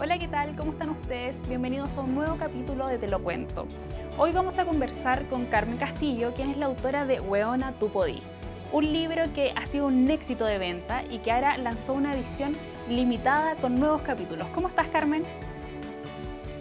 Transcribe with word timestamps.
Hola, 0.00 0.16
¿qué 0.16 0.28
tal? 0.28 0.54
¿Cómo 0.54 0.70
están 0.70 0.90
ustedes? 0.90 1.42
Bienvenidos 1.48 1.96
a 1.96 2.02
un 2.02 2.14
nuevo 2.14 2.36
capítulo 2.36 2.86
de 2.86 2.98
Te 2.98 3.08
lo 3.08 3.20
cuento. 3.20 3.66
Hoy 4.16 4.30
vamos 4.30 4.56
a 4.56 4.64
conversar 4.64 5.26
con 5.26 5.46
Carmen 5.46 5.76
Castillo, 5.76 6.32
quien 6.34 6.50
es 6.50 6.56
la 6.56 6.66
autora 6.66 7.04
de 7.04 7.18
Weona 7.20 7.72
Tu 7.72 7.88
Podí, 7.88 8.20
un 8.70 8.92
libro 8.92 9.24
que 9.34 9.52
ha 9.56 9.66
sido 9.66 9.86
un 9.88 10.08
éxito 10.08 10.44
de 10.44 10.58
venta 10.58 11.02
y 11.10 11.18
que 11.18 11.32
ahora 11.32 11.58
lanzó 11.58 11.94
una 11.94 12.14
edición 12.14 12.54
limitada 12.88 13.56
con 13.56 13.74
nuevos 13.74 14.02
capítulos. 14.02 14.46
¿Cómo 14.54 14.68
estás, 14.68 14.86
Carmen? 14.86 15.24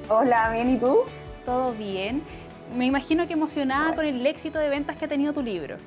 Hola, 0.10 0.50
bien, 0.52 0.72
¿y 0.72 0.78
tú? 0.80 1.02
Todo 1.46 1.74
bien. 1.74 2.24
Me 2.76 2.88
imagino 2.88 3.28
que 3.28 3.34
emocionada 3.34 3.96
con 3.96 4.06
el 4.08 4.26
éxito 4.26 4.58
de 4.58 4.70
ventas 4.70 4.96
que 4.96 5.06
ha 5.06 5.08
tenido 5.08 5.32
tu 5.32 5.44
libro. 5.44 5.78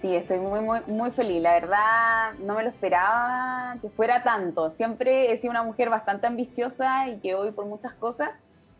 Sí, 0.00 0.16
estoy 0.16 0.38
muy, 0.38 0.60
muy, 0.60 0.80
muy 0.86 1.10
feliz. 1.10 1.42
La 1.42 1.52
verdad, 1.52 2.32
no 2.38 2.54
me 2.54 2.62
lo 2.62 2.70
esperaba 2.70 3.76
que 3.82 3.90
fuera 3.90 4.22
tanto. 4.22 4.70
Siempre 4.70 5.30
he 5.30 5.36
sido 5.36 5.50
una 5.50 5.62
mujer 5.62 5.90
bastante 5.90 6.26
ambiciosa 6.26 7.06
y 7.08 7.18
que 7.18 7.34
voy 7.34 7.50
por 7.50 7.66
muchas 7.66 7.92
cosas, 7.92 8.30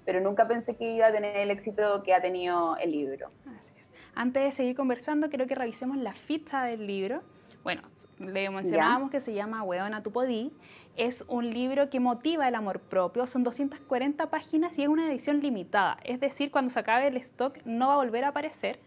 pero 0.06 0.22
nunca 0.22 0.48
pensé 0.48 0.76
que 0.76 0.92
iba 0.94 1.08
a 1.08 1.12
tener 1.12 1.36
el 1.36 1.50
éxito 1.50 2.02
que 2.04 2.14
ha 2.14 2.22
tenido 2.22 2.78
el 2.78 2.92
libro. 2.92 3.28
Así 3.60 3.70
es. 3.78 3.90
Antes 4.14 4.44
de 4.44 4.52
seguir 4.52 4.74
conversando, 4.74 5.28
quiero 5.28 5.46
que 5.46 5.54
revisemos 5.54 5.98
la 5.98 6.14
ficha 6.14 6.64
del 6.64 6.86
libro. 6.86 7.20
Bueno, 7.64 7.82
le 8.18 8.48
mencionábamos 8.48 9.10
que 9.10 9.20
se 9.20 9.34
llama 9.34 9.62
Hueona 9.62 10.02
tu 10.02 10.12
podí. 10.12 10.54
Es 10.96 11.26
un 11.28 11.50
libro 11.50 11.90
que 11.90 12.00
motiva 12.00 12.48
el 12.48 12.54
amor 12.54 12.80
propio. 12.80 13.26
Son 13.26 13.44
240 13.44 14.30
páginas 14.30 14.78
y 14.78 14.84
es 14.84 14.88
una 14.88 15.06
edición 15.06 15.40
limitada. 15.40 15.98
Es 16.02 16.18
decir, 16.18 16.50
cuando 16.50 16.70
se 16.70 16.80
acabe 16.80 17.08
el 17.08 17.18
stock 17.18 17.58
no 17.66 17.88
va 17.88 17.92
a 17.92 17.96
volver 17.96 18.24
a 18.24 18.28
aparecer 18.28 18.80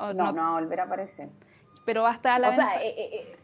no, 0.00 0.32
no, 0.32 0.34
va 0.34 0.48
a 0.48 0.60
volver 0.60 0.80
a 0.80 0.84
aparecer. 0.84 1.28
Pero 1.84 2.06
hasta 2.06 2.38
la 2.38 2.48
O 2.48 2.52
sea, 2.52 2.82
eh, 2.82 2.94
eh, 2.96 3.10
eh, 3.12 3.36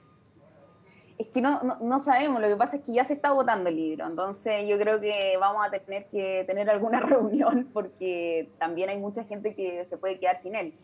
es 1.19 1.29
que 1.29 1.41
no, 1.41 1.61
no, 1.81 1.99
sabemos, 1.99 2.41
lo 2.41 2.49
que 2.49 2.57
pasa 2.57 2.77
es 2.77 2.85
que 2.85 2.93
ya 2.93 3.05
se 3.05 3.15
está 3.15 3.33
votando 3.33 3.71
el 3.71 3.77
libro, 3.77 4.07
entonces 4.07 4.69
yo 4.69 4.79
creo 4.79 5.01
que 5.01 5.37
vamos 5.41 5.67
a 5.67 5.71
tener 5.71 6.07
que 6.07 6.45
tener 6.47 6.69
alguna 6.69 7.01
reunión 7.01 7.69
porque 7.73 8.51
también 8.59 8.91
hay 8.91 8.99
mucha 8.99 9.25
gente 9.25 9.55
que 9.55 9.85
se 9.85 9.97
puede 9.97 10.19
quedar 10.19 10.39
sin 10.39 10.55
él. 10.55 10.75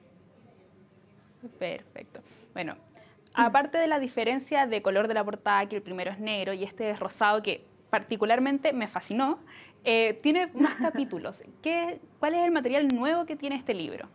Perfecto. 1.58 2.20
Bueno, 2.54 2.76
aparte 3.34 3.76
de 3.78 3.86
la 3.88 3.98
diferencia 3.98 4.66
de 4.66 4.80
color 4.80 5.08
de 5.08 5.14
la 5.14 5.24
portada, 5.24 5.66
que 5.66 5.76
el 5.76 5.82
primero 5.82 6.10
es 6.10 6.18
negro 6.18 6.52
y 6.52 6.64
este 6.64 6.90
es 6.90 7.00
rosado, 7.00 7.42
que 7.42 7.64
particularmente 7.90 8.72
me 8.72 8.88
fascinó, 8.88 9.38
tiene 9.82 10.46
más 10.54 10.74
capítulos. 10.80 11.42
¿Qué, 11.60 12.00
¿Cuál 12.20 12.34
es 12.34 12.44
el 12.44 12.52
material 12.52 12.88
nuevo 12.88 13.26
que 13.26 13.36
tiene 13.36 13.56
este 13.56 13.74
libro? 13.74 14.08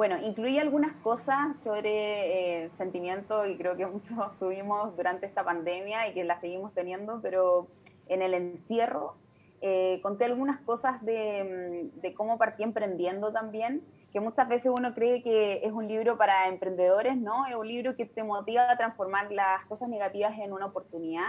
Bueno, 0.00 0.16
incluye 0.24 0.58
algunas 0.58 0.94
cosas 0.94 1.60
sobre 1.60 2.64
eh, 2.64 2.70
sentimientos 2.70 3.46
y 3.50 3.58
creo 3.58 3.76
que 3.76 3.84
muchos 3.86 4.16
tuvimos 4.38 4.96
durante 4.96 5.26
esta 5.26 5.44
pandemia 5.44 6.08
y 6.08 6.14
que 6.14 6.24
la 6.24 6.38
seguimos 6.38 6.72
teniendo, 6.72 7.20
pero 7.20 7.68
en 8.08 8.22
el 8.22 8.32
encierro 8.32 9.16
eh, 9.60 10.00
conté 10.02 10.24
algunas 10.24 10.58
cosas 10.60 11.04
de, 11.04 11.90
mm, 11.92 12.00
de, 12.00 12.14
cómo 12.14 12.38
partí 12.38 12.62
emprendiendo 12.62 13.30
también, 13.30 13.84
que 14.10 14.20
muchas 14.20 14.48
veces 14.48 14.72
uno 14.74 14.94
cree 14.94 15.22
que 15.22 15.60
es 15.64 15.70
un 15.70 15.86
libro 15.86 16.16
para 16.16 16.48
emprendedores, 16.48 17.18
¿no? 17.18 17.44
Es 17.44 17.54
un 17.54 17.68
libro 17.68 17.94
que 17.94 18.06
te 18.06 18.24
motiva 18.24 18.70
a 18.70 18.78
transformar 18.78 19.30
las 19.30 19.66
cosas 19.66 19.90
negativas 19.90 20.32
en 20.38 20.54
una 20.54 20.64
oportunidad, 20.64 21.28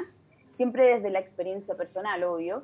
siempre 0.53 0.85
desde 0.85 1.09
la 1.09 1.19
experiencia 1.19 1.75
personal, 1.75 2.23
obvio. 2.23 2.63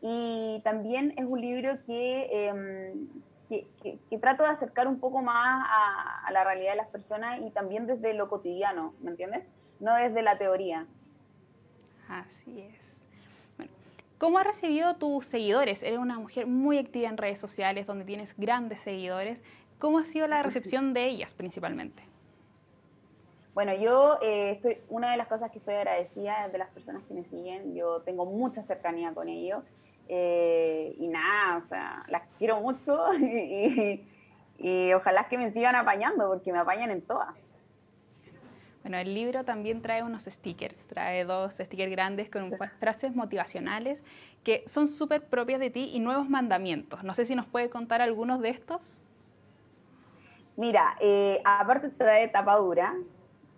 Y 0.00 0.60
también 0.62 1.14
es 1.16 1.24
un 1.24 1.40
libro 1.40 1.82
que, 1.84 2.46
em, 2.46 3.08
que, 3.48 4.18
trato 4.20 4.42
de 4.42 4.50
acercar 4.50 4.86
un 4.86 5.00
poco 5.00 5.22
más 5.22 5.66
a, 5.68 6.30
la 6.30 6.44
realidad 6.44 6.72
de 6.72 6.76
las 6.76 6.88
personas 6.88 7.40
y 7.40 7.50
también 7.50 7.86
desde 7.86 8.14
lo 8.14 8.28
cotidiano, 8.28 8.94
¿me 9.00 9.10
entiendes? 9.10 9.44
No 9.80 9.94
desde 9.94 10.22
la 10.22 10.38
teoría. 10.38 10.86
Así 12.08 12.60
es. 12.60 13.00
Bueno, 13.56 13.72
¿cómo 14.18 14.38
has 14.38 14.46
recibido 14.46 14.96
tus 14.96 15.24
seguidores? 15.24 15.82
Eres 15.82 15.98
una 15.98 16.18
mujer 16.18 16.46
muy 16.46 16.78
activa 16.78 17.08
en 17.08 17.16
redes 17.16 17.38
sociales, 17.38 17.86
donde 17.86 18.04
tienes 18.04 18.34
grandes 18.36 18.80
seguidores. 18.80 19.42
¿Cómo 19.78 19.98
ha 19.98 20.04
sido 20.04 20.26
la 20.26 20.42
recepción 20.42 20.92
de 20.92 21.06
ellas 21.06 21.34
principalmente? 21.34 22.02
Bueno, 23.54 23.74
yo 23.74 24.18
eh, 24.22 24.50
estoy, 24.50 24.78
una 24.88 25.10
de 25.10 25.16
las 25.16 25.26
cosas 25.26 25.50
que 25.50 25.58
estoy 25.58 25.74
agradecida 25.74 26.46
es 26.46 26.52
de 26.52 26.58
las 26.58 26.68
personas 26.68 27.02
que 27.04 27.14
me 27.14 27.24
siguen. 27.24 27.74
Yo 27.74 28.02
tengo 28.02 28.24
mucha 28.24 28.62
cercanía 28.62 29.12
con 29.12 29.28
ellos. 29.28 29.64
Eh, 30.08 30.94
y 30.98 31.06
nada, 31.08 31.58
o 31.58 31.60
sea, 31.60 32.02
las 32.08 32.22
quiero 32.38 32.60
mucho 32.60 33.12
y, 33.20 34.92
ojalá 34.94 35.28
que 35.28 35.36
me 35.36 35.50
sigan 35.50 35.74
apañando 35.76 36.28
porque 36.28 36.50
me 36.50 36.58
apañan 36.58 36.90
en 36.90 37.02
todas. 37.02 37.34
Bueno, 38.82 38.96
el 38.96 39.12
libro 39.12 39.44
también 39.44 39.82
trae 39.82 40.02
unos 40.02 40.22
stickers, 40.22 40.88
trae 40.88 41.24
dos 41.24 41.54
stickers 41.54 41.90
grandes 41.90 42.30
con 42.30 42.56
frases 42.80 43.14
motivacionales 43.14 44.02
que 44.44 44.64
son 44.66 44.88
súper 44.88 45.26
propias 45.26 45.60
de 45.60 45.68
ti 45.68 45.90
y 45.92 46.00
nuevos 46.00 46.30
mandamientos. 46.30 47.04
No 47.04 47.14
sé 47.14 47.26
si 47.26 47.34
nos 47.34 47.46
puede 47.46 47.68
contar 47.68 48.00
algunos 48.00 48.40
de 48.40 48.48
estos. 48.48 48.96
Mira, 50.56 50.96
eh, 51.00 51.42
aparte 51.44 51.90
trae 51.90 52.28
tapadura 52.28 52.94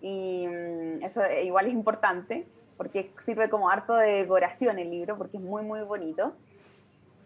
y 0.01 0.49
mm, 0.49 1.05
eso 1.05 1.23
igual 1.45 1.67
es 1.67 1.73
importante 1.73 2.47
porque 2.81 3.13
sirve 3.19 3.51
como 3.51 3.69
harto 3.69 3.95
de 3.95 4.23
decoración 4.23 4.79
el 4.79 4.91
libro, 4.91 5.15
porque 5.19 5.37
es 5.37 5.43
muy, 5.43 5.63
muy 5.63 5.83
bonito. 5.83 6.33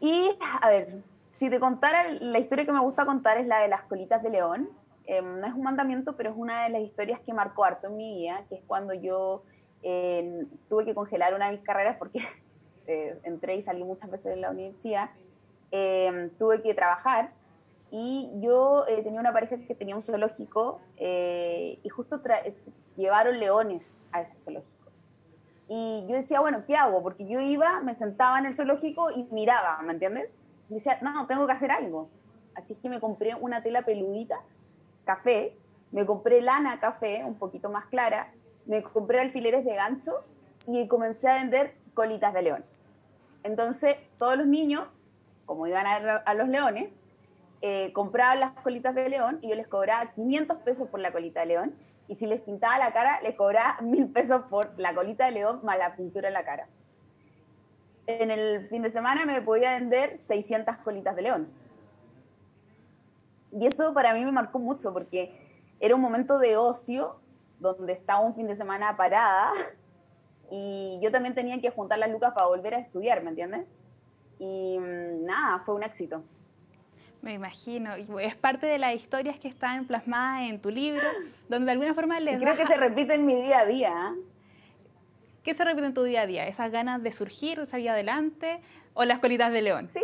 Y, 0.01 0.37
a 0.61 0.69
ver, 0.69 1.05
si 1.31 1.49
te 1.49 1.61
contara, 1.61 2.11
la 2.11 2.41
historia 2.41 2.67
que 2.67 2.73
me 2.73 2.81
gusta 2.81 3.07
contar 3.07 3.39
es 3.39 3.47
la 3.47 3.61
de 3.61 3.69
las 3.69 3.83
colitas 3.83 4.21
de 4.25 4.31
león. 4.31 4.69
Em, 5.07 5.39
no 5.39 5.47
es 5.47 5.55
un 5.55 5.63
mandamiento, 5.63 6.17
pero 6.17 6.31
es 6.31 6.37
una 6.37 6.65
de 6.65 6.71
las 6.71 6.83
historias 6.83 7.21
que 7.21 7.33
marcó 7.33 7.63
harto 7.65 7.87
en 7.87 7.97
mi 7.97 8.17
vida, 8.17 8.45
que 8.49 8.57
es 8.57 8.63
cuando 8.67 8.95
yo 8.95 9.45
em, 9.85 10.49
tuve 10.69 10.85
que 10.87 10.93
congelar 10.93 11.35
una 11.35 11.47
de 11.47 11.53
mis 11.53 11.65
carreras 11.65 11.99
porque 11.99 12.19
eh, 12.89 13.21
entré 13.23 13.55
y 13.55 13.63
salí 13.63 13.85
muchas 13.85 14.11
veces 14.11 14.35
de 14.35 14.41
la 14.41 14.51
universidad. 14.51 15.11
Em, 15.71 16.31
tuve 16.31 16.63
que 16.63 16.75
trabajar 16.75 17.31
y 17.93 18.29
yo 18.41 18.87
eh, 18.89 19.05
tenía 19.05 19.21
una 19.21 19.33
pareja 19.33 19.57
que 19.57 19.77
tenía 19.77 19.95
un 19.95 20.03
zoológico 20.03 20.81
eh, 20.97 21.79
y 21.81 21.89
justo 21.91 22.21
llevaron 22.97 23.39
leones 23.39 24.01
a 24.11 24.23
ese 24.23 24.37
zoológico. 24.39 24.84
Y 25.69 26.05
yo 26.09 26.15
decía, 26.15 26.41
bueno, 26.41 26.65
¿qué 26.67 26.77
hago? 26.77 27.03
Porque 27.03 27.27
yo 27.27 27.41
iba, 27.41 27.81
me 27.81 27.95
sentaba 27.95 28.39
en 28.39 28.47
el 28.47 28.55
zoológico 28.55 29.11
y 29.11 29.25
miraba, 29.31 29.81
¿me 29.83 29.93
entiendes? 29.93 30.41
Y 30.69 30.75
decía, 30.75 30.99
no, 31.01 31.27
tengo 31.27 31.47
que 31.47 31.53
hacer 31.53 31.71
algo. 31.71 32.09
Así 32.55 32.75
es 32.75 32.79
que 32.79 32.89
me 32.89 33.01
compré 33.01 33.35
una 33.35 33.63
tela 33.63 33.83
peludita, 33.83 34.41
café, 35.05 35.57
me 35.91 36.05
compré 36.07 36.43
lana 36.43 36.81
café, 36.81 37.25
un 37.25 37.37
poquito 37.37 37.71
más 37.71 37.87
clara, 37.87 38.33
me 38.67 38.83
compré 38.83 39.21
alfileres 39.21 39.65
de 39.65 39.75
gancho 39.75 40.25
y 40.67 40.87
comencé 40.89 41.29
a 41.29 41.35
vender 41.35 41.75
colitas 41.95 42.35
de 42.35 42.43
león. 42.43 42.65
Entonces, 43.43 43.97
todos 44.19 44.37
los 44.37 44.47
niños, 44.47 44.99
como 45.47 45.67
iban 45.67 45.87
a, 45.87 45.99
ver 45.99 46.23
a 46.25 46.35
los 46.35 46.49
leones, 46.49 47.01
eh, 47.61 47.93
compraban 47.93 48.41
las 48.41 48.53
colitas 48.53 48.95
de 48.95 49.09
león 49.09 49.39
y 49.41 49.49
yo 49.49 49.55
les 49.55 49.67
cobraba 49.67 50.13
500 50.13 50.59
pesos 50.59 50.89
por 50.89 51.01
la 51.01 51.13
colita 51.13 51.41
de 51.41 51.47
león 51.47 51.75
y 52.09 52.15
si 52.15 52.27
les 52.27 52.41
pintaba 52.41 52.79
la 52.79 52.93
cara, 52.93 53.21
les 53.23 53.35
cobraba 53.35 53.79
mil 53.83 54.09
pesos 54.09 54.43
por 54.51 54.79
la 54.79 54.95
colita 54.95 55.27
de 55.27 55.33
león 55.33 55.61
más 55.63 55.79
la 55.79 55.97
pintura 55.97 56.29
en 56.29 56.35
la 56.35 56.45
cara. 56.45 56.69
En 58.07 58.31
el 58.31 58.69
fin 58.69 58.83
de 58.83 58.91
semana 58.91 59.25
me 59.25 59.41
podía 59.41 59.73
vender 59.73 60.19
600 60.27 60.77
colitas 60.79 61.17
de 61.17 61.23
león. 61.23 61.49
Y 63.53 63.67
eso 63.67 63.95
para 63.95 64.13
mí 64.13 64.25
me 64.25 64.33
marcó 64.33 64.59
mucho 64.59 64.93
porque 64.93 65.33
era 65.81 65.95
un 65.95 66.01
momento 66.01 66.39
de 66.39 66.57
ocio 66.57 67.17
donde 67.61 67.93
estaba 67.93 68.21
un 68.21 68.35
fin 68.35 68.47
de 68.47 68.57
semana 68.57 68.97
parada 68.97 69.53
y 70.51 70.99
yo 71.03 71.11
también 71.11 71.35
tenía 71.35 71.61
que 71.61 71.71
juntar 71.71 71.99
las 71.99 72.11
lucas 72.11 72.33
para 72.35 72.47
volver 72.47 72.75
a 72.75 72.79
estudiar, 72.79 73.23
¿me 73.23 73.31
entiendes? 73.31 73.67
Y 74.39 74.79
mm, 74.79 75.25
nada, 75.25 75.63
fue 75.65 75.75
un 75.75 75.83
éxito. 75.83 76.23
Me 77.25 77.33
imagino. 77.33 77.95
Es 77.95 78.35
parte 78.35 78.67
de 78.67 78.77
las 78.77 78.95
historias 78.95 79.39
que 79.39 79.49
están 79.49 79.87
plasmadas 79.87 80.51
en 80.51 80.61
tu 80.61 80.69
libro, 80.69 81.03
donde 81.49 81.65
de 81.65 81.73
alguna 81.73 81.95
forma 81.95 82.21
les. 82.21 82.39
creo 82.39 82.55
que 82.55 82.67
se 82.67 82.77
repite 82.77 83.15
en 83.15 83.25
mi 83.25 83.35
día 83.35 83.61
a 83.61 83.65
día. 83.65 84.15
¿Qué 85.43 85.55
se 85.55 85.65
repite 85.65 85.87
en 85.87 85.95
tu 85.95 86.03
día 86.03 86.21
a 86.21 86.27
día? 86.27 86.47
¿Esas 86.47 86.71
ganas 86.71 87.03
de 87.03 87.13
surgir, 87.13 87.59
de 87.59 87.65
salir 87.65 87.89
adelante 87.89 88.61
o 88.93 89.05
las 89.07 89.21
colitas 89.21 89.51
de 89.51 89.63
león? 89.63 89.89
Sí. 89.89 90.03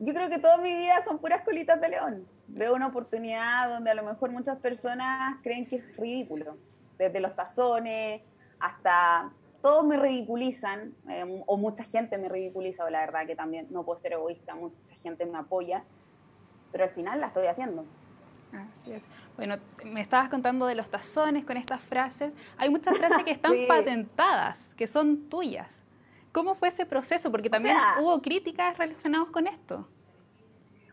Yo 0.00 0.12
creo 0.12 0.28
que 0.28 0.38
toda 0.38 0.58
mi 0.58 0.76
vida 0.76 1.02
son 1.02 1.18
puras 1.18 1.44
colitas 1.46 1.80
de 1.80 1.88
león. 1.88 2.26
Veo 2.48 2.74
una 2.74 2.88
oportunidad 2.88 3.70
donde 3.70 3.90
a 3.90 3.94
lo 3.94 4.02
mejor 4.02 4.32
muchas 4.32 4.58
personas 4.58 5.38
creen 5.42 5.66
que 5.66 5.76
es 5.76 5.96
ridículo. 5.96 6.58
Desde 6.98 7.20
los 7.20 7.34
tazones 7.34 8.20
hasta 8.58 9.32
todos 9.60 9.84
me 9.84 9.96
ridiculizan, 9.96 10.94
eh, 11.08 11.42
o 11.46 11.56
mucha 11.56 11.84
gente 11.84 12.18
me 12.18 12.28
ridiculiza, 12.28 12.84
o 12.84 12.90
la 12.90 13.00
verdad 13.00 13.26
que 13.26 13.36
también 13.36 13.66
no 13.70 13.84
puedo 13.84 13.98
ser 13.98 14.12
egoísta, 14.12 14.54
mucha 14.54 14.94
gente 15.02 15.26
me 15.26 15.38
apoya, 15.38 15.84
pero 16.72 16.84
al 16.84 16.90
final 16.90 17.20
la 17.20 17.28
estoy 17.28 17.46
haciendo. 17.46 17.84
Así 18.52 18.92
es. 18.92 19.06
Bueno, 19.36 19.56
me 19.84 20.00
estabas 20.00 20.28
contando 20.28 20.66
de 20.66 20.74
los 20.74 20.88
tazones 20.88 21.44
con 21.44 21.56
estas 21.56 21.82
frases. 21.82 22.34
Hay 22.56 22.68
muchas 22.70 22.96
frases 22.98 23.22
que 23.22 23.30
están 23.30 23.54
patentadas, 23.68 24.74
que 24.74 24.86
son 24.86 25.28
tuyas. 25.28 25.84
¿Cómo 26.32 26.54
fue 26.54 26.68
ese 26.68 26.86
proceso? 26.86 27.30
Porque 27.30 27.50
también 27.50 27.76
hubo 28.00 28.20
críticas 28.22 28.78
relacionadas 28.78 29.30
con 29.30 29.46
esto. 29.46 29.88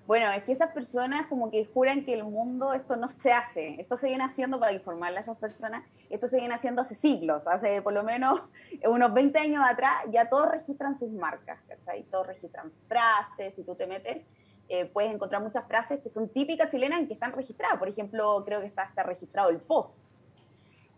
Bueno, 0.07 0.31
es 0.31 0.43
que 0.45 0.53
esas 0.53 0.71
personas 0.71 1.27
como 1.27 1.51
que 1.51 1.65
juran 1.65 2.05
que 2.05 2.13
el 2.13 2.23
mundo 2.23 2.71
esto 2.71 2.95
no 2.95 3.09
se 3.09 3.33
hace. 3.33 3.75
Esto 3.77 3.97
se 3.97 4.07
viene 4.07 4.23
haciendo 4.23 4.57
para 4.57 4.71
informarle 4.71 5.17
a 5.17 5.21
esas 5.21 5.37
personas. 5.37 5.83
Esto 6.09 6.29
se 6.29 6.37
viene 6.37 6.55
haciendo 6.55 6.81
hace 6.81 6.95
siglos, 6.95 7.45
hace 7.45 7.81
por 7.81 7.91
lo 7.91 8.03
menos 8.03 8.39
unos 8.87 9.13
20 9.13 9.37
años 9.37 9.65
atrás, 9.69 10.05
ya 10.09 10.29
todos 10.29 10.49
registran 10.49 10.97
sus 10.97 11.11
marcas, 11.11 11.59
¿cachai? 11.67 12.03
Todos 12.03 12.25
registran 12.25 12.71
frases, 12.87 13.53
si 13.53 13.63
tú 13.63 13.75
te 13.75 13.85
metes, 13.85 14.25
eh, 14.69 14.85
puedes 14.85 15.13
encontrar 15.13 15.43
muchas 15.43 15.67
frases 15.67 15.99
que 15.99 16.07
son 16.07 16.29
típicas 16.29 16.69
chilenas 16.69 17.01
y 17.01 17.07
que 17.07 17.13
están 17.13 17.33
registradas. 17.33 17.77
Por 17.77 17.89
ejemplo, 17.89 18.45
creo 18.45 18.61
que 18.61 18.67
está, 18.67 18.83
está 18.83 19.03
registrado 19.03 19.49
el 19.49 19.57
po. 19.57 19.91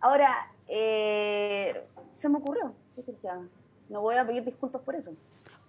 Ahora, 0.02 0.52
eh, 0.68 1.84
se 2.14 2.30
me 2.30 2.38
ocurrió. 2.38 2.76
No 3.90 4.02
voy 4.02 4.18
a 4.18 4.28
pedir 4.28 4.46
disculpas 4.46 4.84
por 4.84 4.94
eso 4.94 5.14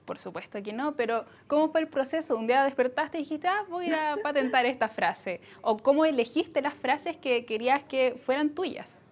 por 0.04 0.18
supuesto 0.18 0.62
que 0.62 0.72
no, 0.72 0.96
pero 0.96 1.24
¿cómo 1.46 1.68
fue 1.68 1.80
el 1.80 1.88
proceso? 1.88 2.36
Un 2.36 2.46
día 2.46 2.64
despertaste 2.64 3.18
y 3.18 3.22
dijiste, 3.22 3.48
ah, 3.48 3.64
voy 3.68 3.90
a 3.90 4.16
patentar 4.22 4.66
esta 4.66 4.88
frase. 4.88 5.40
¿O 5.62 5.76
cómo 5.76 6.04
elegiste 6.04 6.60
las 6.62 6.74
frases 6.74 7.16
que 7.16 7.44
querías 7.44 7.82
que 7.84 8.14
fueran 8.16 8.50
tuyas? 8.50 9.02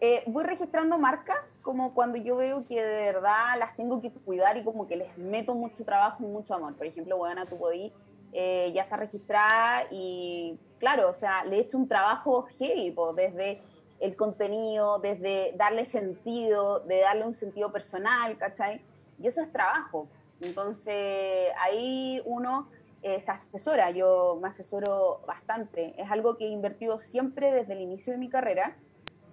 Eh, 0.00 0.22
voy 0.26 0.44
registrando 0.44 0.96
marcas 0.96 1.58
como 1.60 1.92
cuando 1.92 2.18
yo 2.18 2.36
veo 2.36 2.64
que 2.64 2.80
de 2.80 3.12
verdad 3.12 3.58
las 3.58 3.74
tengo 3.74 4.00
que 4.00 4.12
cuidar 4.12 4.56
y 4.56 4.62
como 4.62 4.86
que 4.86 4.96
les 4.96 5.18
meto 5.18 5.56
mucho 5.56 5.84
trabajo 5.84 6.22
y 6.22 6.26
mucho 6.26 6.54
amor. 6.54 6.76
Por 6.76 6.86
ejemplo, 6.86 7.16
Buena 7.16 7.44
Tu 7.46 7.56
Body 7.56 7.92
eh, 8.32 8.70
ya 8.72 8.82
está 8.82 8.96
registrada 8.96 9.88
y 9.90 10.56
claro, 10.78 11.08
o 11.08 11.12
sea, 11.12 11.44
le 11.44 11.56
he 11.56 11.60
hecho 11.60 11.78
un 11.78 11.88
trabajo 11.88 12.46
heavy, 12.58 12.94
desde 13.16 13.60
el 13.98 14.14
contenido, 14.14 15.00
desde 15.00 15.52
darle 15.56 15.84
sentido, 15.84 16.80
de 16.80 17.00
darle 17.00 17.26
un 17.26 17.34
sentido 17.34 17.72
personal, 17.72 18.36
¿cachai? 18.38 18.80
Y 19.20 19.26
eso 19.26 19.40
es 19.40 19.50
trabajo. 19.50 20.08
Entonces, 20.40 21.50
ahí 21.60 22.22
uno 22.24 22.68
eh, 23.02 23.20
se 23.20 23.30
asesora, 23.30 23.90
yo 23.90 24.38
me 24.40 24.48
asesoro 24.48 25.20
bastante. 25.26 25.94
Es 26.00 26.10
algo 26.10 26.36
que 26.36 26.46
he 26.46 26.48
invertido 26.48 26.98
siempre 26.98 27.52
desde 27.52 27.72
el 27.74 27.80
inicio 27.80 28.12
de 28.12 28.18
mi 28.18 28.28
carrera 28.28 28.76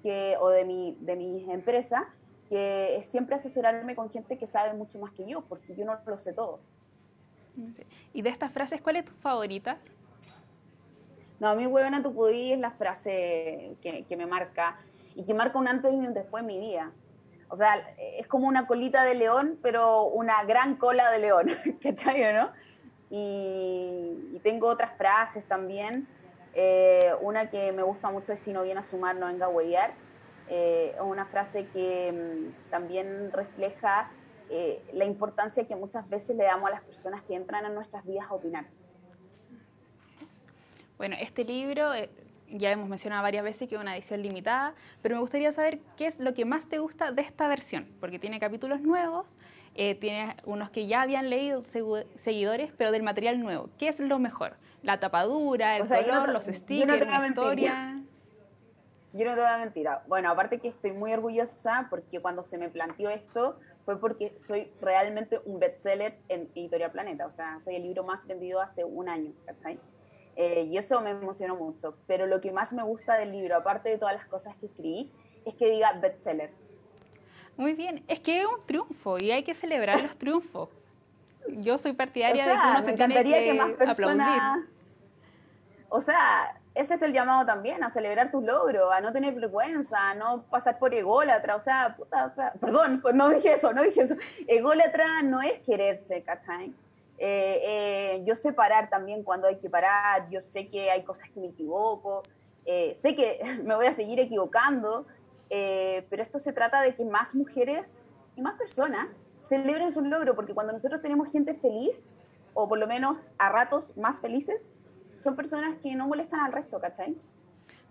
que, 0.03 0.37
o 0.39 0.49
de 0.49 0.65
mi, 0.65 0.97
de 0.99 1.15
mi 1.15 1.51
empresa, 1.51 2.07
que 2.49 2.97
es 2.97 3.07
siempre 3.07 3.35
asesorarme 3.35 3.95
con 3.95 4.09
gente 4.09 4.37
que 4.37 4.45
sabe 4.45 4.73
mucho 4.73 4.99
más 4.99 5.11
que 5.11 5.27
yo, 5.27 5.41
porque 5.41 5.75
yo 5.75 5.85
no 5.85 5.97
lo 6.05 6.19
sé 6.19 6.33
todo. 6.33 6.59
¿Y 8.13 8.21
de 8.21 8.29
estas 8.29 8.51
frases, 8.51 8.81
cuál 8.81 8.97
es 8.97 9.05
tu 9.05 9.13
favorita? 9.13 9.79
No, 11.39 11.49
a 11.49 11.55
mí, 11.55 11.65
huevona, 11.65 12.03
tu 12.03 12.13
pudí 12.13 12.53
es 12.53 12.59
la 12.59 12.71
frase 12.71 13.77
que, 13.81 14.05
que 14.07 14.17
me 14.17 14.25
marca 14.25 14.77
y 15.15 15.23
que 15.23 15.33
marca 15.33 15.57
un 15.57 15.67
antes 15.67 15.91
y 15.91 15.95
un 15.95 16.13
después 16.13 16.41
en 16.41 16.47
mi 16.47 16.59
vida. 16.59 16.91
O 17.49 17.57
sea, 17.57 17.75
es 17.97 18.27
como 18.27 18.47
una 18.47 18.67
colita 18.67 19.03
de 19.03 19.15
león, 19.15 19.59
pero 19.61 20.05
una 20.05 20.43
gran 20.43 20.77
cola 20.77 21.11
de 21.11 21.19
león, 21.19 21.47
¿cachai 21.81 22.33
no? 22.33 22.51
Y, 23.09 24.31
y 24.33 24.39
tengo 24.43 24.67
otras 24.67 24.97
frases 24.97 25.47
también. 25.47 26.07
Eh, 26.57 27.11
una 27.19 27.49
que 27.49 27.73
me 27.73 27.83
gusta 27.83 28.09
mucho 28.09 28.31
es 28.31 28.39
si 28.39 28.53
no 28.53 28.63
viene 28.63 28.79
a 28.79 28.83
sumar, 28.83 29.17
no 29.17 29.27
venga 29.27 29.45
a 29.45 29.49
huellar. 29.49 29.93
Eh, 30.47 30.93
es 30.95 31.01
una 31.01 31.25
frase 31.25 31.67
que 31.67 32.11
mm, 32.11 32.69
también 32.71 33.31
refleja 33.31 34.09
eh, 34.49 34.81
la 34.93 35.05
importancia 35.05 35.67
que 35.67 35.75
muchas 35.75 36.07
veces 36.07 36.35
le 36.37 36.45
damos 36.45 36.69
a 36.69 36.71
las 36.71 36.81
personas 36.81 37.23
que 37.23 37.35
entran 37.35 37.65
en 37.65 37.73
nuestras 37.73 38.05
vidas 38.05 38.27
a 38.29 38.33
opinar. 38.33 38.65
Bueno, 40.97 41.17
este 41.19 41.43
libro 41.43 41.91
ya 42.49 42.71
hemos 42.71 42.89
mencionado 42.89 43.23
varias 43.23 43.43
veces 43.43 43.67
que 43.67 43.75
es 43.75 43.81
una 43.81 43.95
edición 43.95 44.21
limitada, 44.21 44.75
pero 45.01 45.15
me 45.15 45.21
gustaría 45.21 45.51
saber 45.51 45.79
qué 45.97 46.07
es 46.07 46.19
lo 46.19 46.33
que 46.33 46.45
más 46.45 46.67
te 46.67 46.79
gusta 46.79 47.11
de 47.11 47.21
esta 47.21 47.47
versión, 47.47 47.87
porque 47.99 48.19
tiene 48.19 48.39
capítulos 48.39 48.81
nuevos, 48.81 49.37
eh, 49.75 49.95
tiene 49.95 50.35
unos 50.45 50.69
que 50.69 50.87
ya 50.87 51.01
habían 51.01 51.29
leído 51.29 51.63
seguidores, 51.63 52.71
pero 52.77 52.91
del 52.91 53.03
material 53.03 53.39
nuevo. 53.39 53.69
¿Qué 53.77 53.87
es 53.87 53.99
lo 53.99 54.19
mejor? 54.19 54.57
La 54.83 54.99
tapadura, 54.99 55.77
el 55.77 55.87
color, 55.87 56.29
los 56.29 56.45
stickers, 56.45 57.07
la 57.07 57.27
historia. 57.27 58.01
Yo 59.13 59.23
no 59.23 59.33
te 59.33 59.41
voy 59.41 59.49
a 59.49 59.57
mentir. 59.57 59.87
Bueno, 60.07 60.29
aparte 60.29 60.59
que 60.59 60.67
estoy 60.67 60.91
muy 60.91 61.13
orgullosa 61.13 61.87
porque 61.89 62.19
cuando 62.19 62.43
se 62.43 62.57
me 62.57 62.67
planteó 62.69 63.09
esto 63.09 63.57
fue 63.85 63.99
porque 63.99 64.37
soy 64.37 64.73
realmente 64.81 65.39
un 65.45 65.59
bestseller 65.59 66.17
en 66.27 66.49
Editorial 66.53 66.91
Planeta. 66.91 67.25
O 67.25 67.29
sea, 67.29 67.59
soy 67.61 67.75
el 67.75 67.83
libro 67.83 68.03
más 68.03 68.27
vendido 68.27 68.59
hace 68.59 68.83
un 68.83 69.07
año, 69.07 69.31
¿cachai? 69.45 69.79
Eh, 70.35 70.67
y 70.69 70.77
eso 70.77 71.01
me 71.01 71.11
emocionó 71.11 71.55
mucho. 71.55 71.95
Pero 72.07 72.27
lo 72.27 72.41
que 72.41 72.51
más 72.51 72.73
me 72.73 72.83
gusta 72.83 73.15
del 73.17 73.31
libro, 73.31 73.55
aparte 73.55 73.89
de 73.89 73.97
todas 73.97 74.15
las 74.15 74.25
cosas 74.25 74.55
que 74.57 74.65
escribí, 74.65 75.11
es 75.45 75.55
que 75.55 75.69
diga 75.69 75.93
bestseller. 75.93 76.51
Muy 77.57 77.73
bien, 77.73 78.03
es 78.07 78.19
que 78.19 78.41
es 78.41 78.45
un 78.45 78.65
triunfo 78.65 79.17
y 79.17 79.31
hay 79.31 79.43
que 79.43 79.53
celebrar 79.53 80.01
los 80.01 80.17
triunfos. 80.17 80.69
Yo 81.47 81.77
soy 81.77 81.93
partidaria 81.93 82.45
de 82.45 82.53
que 82.53 82.67
uno 82.69 82.81
se 82.81 82.93
tiene 82.93 83.23
que, 83.23 83.53
más 83.53 83.71
personas, 83.73 84.59
O 85.89 86.01
sea, 86.01 86.59
ese 86.73 86.95
es 86.95 87.01
el 87.01 87.13
llamado 87.13 87.45
también, 87.45 87.83
a 87.83 87.89
celebrar 87.89 88.31
tus 88.31 88.43
logros, 88.43 88.91
a 88.91 88.99
no 88.99 89.13
tener 89.13 89.33
vergüenza, 89.33 90.09
a 90.09 90.15
no 90.15 90.43
pasar 90.43 90.77
por 90.77 90.93
ególatra, 90.93 91.55
o 91.55 91.59
sea, 91.59 91.95
puta, 91.95 92.25
o 92.25 92.31
sea, 92.31 92.51
perdón, 92.53 93.01
no 93.13 93.29
dije 93.29 93.53
eso, 93.53 93.71
no 93.71 93.83
dije 93.83 94.01
eso. 94.01 94.15
Ególatra 94.47 95.21
no 95.23 95.41
es 95.41 95.59
quererse, 95.59 96.21
¿cachai? 96.23 96.73
Eh, 97.17 97.61
eh, 97.63 98.23
yo 98.25 98.35
sé 98.35 98.51
parar 98.51 98.89
también 98.89 99.23
cuando 99.23 99.47
hay 99.47 99.57
que 99.57 99.69
parar, 99.69 100.29
yo 100.29 100.41
sé 100.41 100.67
que 100.67 100.91
hay 100.91 101.03
cosas 101.03 101.29
que 101.29 101.39
me 101.39 101.47
equivoco, 101.47 102.23
eh, 102.65 102.93
sé 102.95 103.15
que 103.15 103.39
me 103.63 103.75
voy 103.75 103.87
a 103.87 103.93
seguir 103.93 104.19
equivocando, 104.19 105.05
pero 105.47 106.21
esto 106.21 106.39
se 106.39 106.51
trata 106.51 106.81
de 106.81 106.95
que 106.95 107.05
más 107.05 107.33
mujeres 107.33 108.01
y 108.35 108.41
más 108.41 108.57
personas 108.57 109.07
celebren 109.47 109.91
su 109.91 110.01
logro, 110.01 110.35
porque 110.35 110.53
cuando 110.53 110.73
nosotros 110.73 111.01
tenemos 111.01 111.31
gente 111.31 111.53
feliz, 111.53 112.13
o 112.53 112.67
por 112.67 112.79
lo 112.79 112.87
menos 112.87 113.29
a 113.37 113.49
ratos 113.49 113.95
más 113.95 114.19
felices, 114.19 114.69
son 115.17 115.35
personas 115.35 115.77
que 115.81 115.95
no 115.95 116.07
molestan 116.07 116.41
al 116.41 116.51
resto, 116.51 116.79
¿cachai? 116.79 117.15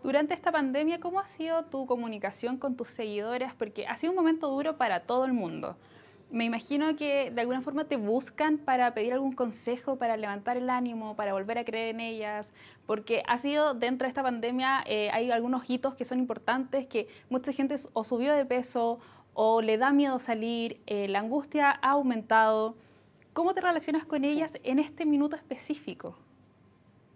Durante 0.02 0.34
esta 0.34 0.52
pandemia, 0.52 1.00
¿cómo 1.00 1.20
ha 1.20 1.26
sido 1.26 1.64
tu 1.64 1.86
comunicación 1.86 2.58
con 2.58 2.76
tus 2.76 2.88
seguidoras? 2.88 3.54
Porque 3.54 3.86
ha 3.86 3.96
sido 3.96 4.10
un 4.12 4.16
momento 4.16 4.48
duro 4.48 4.76
para 4.76 5.00
todo 5.06 5.24
el 5.24 5.32
mundo 5.32 5.78
me 6.34 6.44
imagino 6.44 6.96
que 6.96 7.30
de 7.30 7.40
alguna 7.40 7.60
forma 7.60 7.84
te 7.84 7.96
buscan 7.96 8.58
para 8.58 8.92
pedir 8.92 9.12
algún 9.12 9.34
consejo, 9.34 9.96
para 9.96 10.16
levantar 10.16 10.56
el 10.56 10.68
ánimo, 10.68 11.14
para 11.14 11.32
volver 11.32 11.58
a 11.58 11.64
creer 11.64 11.94
en 11.94 12.00
ellas, 12.00 12.52
porque 12.86 13.22
ha 13.28 13.38
sido 13.38 13.74
dentro 13.74 14.06
de 14.06 14.08
esta 14.08 14.24
pandemia, 14.24 14.82
eh, 14.84 15.10
hay 15.12 15.30
algunos 15.30 15.70
hitos 15.70 15.94
que 15.94 16.04
son 16.04 16.18
importantes, 16.18 16.88
que 16.88 17.06
mucha 17.30 17.52
gente 17.52 17.76
o 17.92 18.02
subió 18.02 18.34
de 18.34 18.44
peso 18.44 18.98
o 19.32 19.62
le 19.62 19.78
da 19.78 19.92
miedo 19.92 20.18
salir, 20.18 20.80
eh, 20.86 21.06
la 21.06 21.20
angustia 21.20 21.70
ha 21.70 21.90
aumentado. 21.90 22.74
¿Cómo 23.32 23.54
te 23.54 23.60
relacionas 23.60 24.04
con 24.04 24.24
ellas 24.24 24.58
en 24.64 24.80
este 24.80 25.06
minuto 25.06 25.36
específico? 25.36 26.18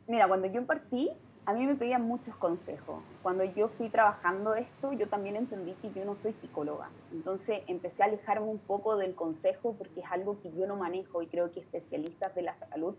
Mira, 0.07 0.29
cuando 0.29 0.47
yo 0.47 0.65
partí, 0.65 1.11
a 1.49 1.55
mí 1.55 1.67
me 1.67 1.77
pedían 1.77 2.03
muchos 2.03 2.37
consejos. 2.37 3.03
Cuando 3.23 3.43
yo 3.43 3.69
fui 3.69 3.89
trabajando 3.89 4.55
esto, 4.55 4.93
yo 4.93 5.09
también 5.09 5.35
entendí 5.35 5.73
que 5.81 5.91
yo 5.93 6.05
no 6.05 6.15
soy 6.15 6.35
psicóloga. 6.35 6.91
Entonces 7.11 7.63
empecé 7.69 8.03
a 8.03 8.07
alejarme 8.07 8.49
un 8.49 8.59
poco 8.59 8.99
del 8.99 9.15
consejo 9.15 9.75
porque 9.79 10.01
es 10.01 10.07
algo 10.13 10.39
que 10.43 10.53
yo 10.53 10.67
no 10.67 10.77
manejo 10.77 11.23
y 11.23 11.27
creo 11.27 11.51
que 11.51 11.61
especialistas 11.61 12.35
de 12.35 12.43
la 12.43 12.55
salud 12.55 12.97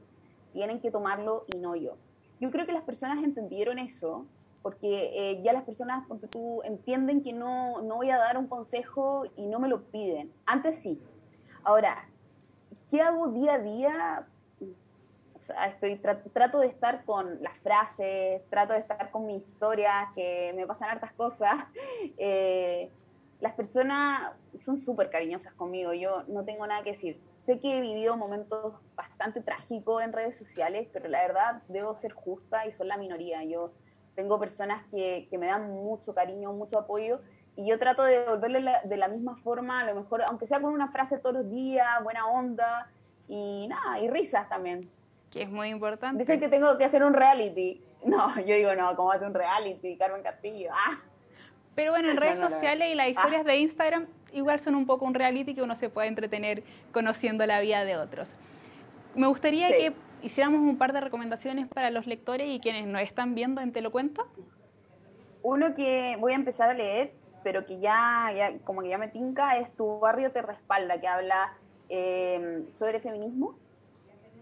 tienen 0.52 0.80
que 0.80 0.90
tomarlo 0.90 1.46
y 1.54 1.60
no 1.60 1.76
yo. 1.76 1.98
Yo 2.40 2.50
creo 2.50 2.66
que 2.66 2.72
las 2.72 2.82
personas 2.82 3.24
entendieron 3.24 3.78
eso 3.78 4.26
porque 4.64 5.12
eh, 5.14 5.44
ya 5.44 5.54
las 5.54 5.64
personas, 5.64 6.08
tú, 6.32 6.64
entienden 6.64 7.22
que 7.22 7.34
no, 7.34 7.84
no 7.84 7.98
voy 7.98 8.10
a 8.10 8.18
dar 8.18 8.36
un 8.36 8.48
consejo 8.48 9.26
y 9.36 9.46
no 9.46 9.60
me 9.60 9.68
lo 9.68 9.84
piden. 9.92 10.34
Antes 10.48 10.80
sí. 10.80 11.00
Ahora, 11.64 12.10
¿qué 12.90 13.00
hago 13.00 13.28
día 13.28 13.54
a 13.54 13.60
día? 13.60 14.28
Estoy, 15.68 15.98
trato 16.34 16.60
de 16.60 16.68
estar 16.68 17.06
con 17.06 17.42
las 17.42 17.58
frases, 17.60 18.42
trato 18.50 18.74
de 18.74 18.80
estar 18.80 19.12
con 19.12 19.26
mi 19.26 19.38
historia, 19.38 20.12
que 20.16 20.54
me 20.56 20.68
pasan 20.68 20.90
hartas 20.90 21.14
cosas. 21.14 21.56
Eh, 22.18 22.92
las 23.40 23.54
personas 23.54 24.34
son 24.60 24.78
súper 24.78 25.10
cariñosas 25.10 25.54
conmigo, 25.54 25.94
yo 25.94 26.24
no 26.28 26.44
tengo 26.44 26.68
nada 26.68 26.84
que 26.84 26.92
decir. 26.92 27.18
Sé 27.42 27.60
que 27.60 27.78
he 27.78 27.82
vivido 27.82 28.18
momentos 28.18 28.74
bastante 28.96 29.42
trágicos 29.42 30.04
en 30.04 30.12
redes 30.12 30.38
sociales, 30.38 30.90
pero 30.92 31.08
la 31.08 31.22
verdad 31.22 31.64
debo 31.70 31.96
ser 31.96 32.12
justa 32.12 32.66
y 32.68 32.74
son 32.74 32.90
la 32.90 32.98
minoría. 32.98 33.44
Yo 33.44 33.72
tengo 34.16 34.40
personas 34.40 34.86
que, 34.92 35.28
que 35.30 35.38
me 35.38 35.48
dan 35.48 35.72
mucho 35.72 36.14
cariño, 36.14 36.52
mucho 36.52 36.80
apoyo, 36.80 37.22
y 37.56 37.68
yo 37.68 37.80
trato 37.80 38.04
de 38.04 38.20
devolverle 38.20 38.74
de 38.84 38.98
la 38.98 39.08
misma 39.08 39.38
forma, 39.38 39.82
a 39.82 39.86
lo 39.86 39.96
mejor, 39.96 40.24
aunque 40.24 40.46
sea 40.46 40.62
con 40.62 40.74
una 40.74 40.92
frase 40.92 41.18
todos 41.18 41.36
los 41.36 41.50
días, 41.50 41.88
buena 42.04 42.28
onda, 42.28 42.92
y 43.28 43.68
nada, 43.70 44.00
y 44.00 44.10
risas 44.10 44.50
también 44.50 44.90
que 45.32 45.44
es 45.44 45.50
muy 45.50 45.70
importante. 45.70 46.20
Dicen 46.20 46.40
que 46.40 46.48
tengo 46.48 46.78
que 46.78 46.86
hacer 46.86 47.04
un 47.04 47.14
reality. 47.14 47.84
No, 48.02 48.34
yo 48.40 48.56
digo, 48.56 48.74
no, 48.76 48.96
¿cómo 48.96 49.12
hacer 49.12 49.28
un 49.28 49.34
reality? 49.34 49.98
Carmen 49.98 50.24
Castillo, 50.24 50.70
ah. 50.72 50.98
Pero 51.76 51.92
bueno, 51.92 52.10
en 52.10 52.16
redes 52.18 52.40
sociales 52.40 52.88
y 52.90 52.96
las 52.96 53.10
historias 53.10 53.44
de 53.44 53.58
Instagram 53.58 54.08
igual 54.32 54.58
son 54.60 54.76
un 54.76 54.86
poco 54.86 55.04
un 55.04 55.14
reality 55.14 55.54
que 55.54 55.62
uno 55.62 55.76
se 55.76 55.90
puede 55.90 56.08
entretener 56.08 56.64
conociendo 56.94 57.46
la 57.46 57.60
vida 57.60 57.84
de 57.84 57.98
otros. 57.98 58.36
Me 59.16 59.28
gustaría 59.28 59.68
que 59.68 59.94
hiciéramos 60.22 60.62
un 60.62 60.78
par 60.78 60.94
de 60.94 61.02
recomendaciones 61.02 61.68
para 61.68 61.90
los 61.90 62.08
lectores 62.08 62.48
y 62.48 62.62
quienes 62.62 62.88
nos 62.88 63.02
están 63.02 63.36
viendo 63.36 63.60
en 63.60 63.74
Te 63.74 63.82
lo 63.82 63.92
cuento. 63.92 64.26
Uno 65.42 65.74
que 65.74 66.16
voy 66.22 66.32
a 66.32 66.36
empezar 66.36 66.70
a 66.70 66.74
leer, 66.74 67.14
pero 67.44 67.66
que 67.66 67.80
ya, 67.82 68.32
ya 68.34 68.60
como 68.60 68.82
que 68.82 68.88
ya 68.88 68.98
me 68.98 69.10
tinca, 69.10 69.58
es 69.58 69.76
Tu 69.76 70.00
barrio 70.00 70.32
te 70.32 70.42
respalda, 70.42 71.02
que 71.02 71.08
habla 71.10 71.54
eh, 71.90 72.64
sobre 72.70 73.02
feminismo 73.02 73.58